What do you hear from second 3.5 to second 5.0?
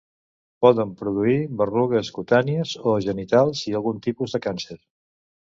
i alguns tipus de càncer.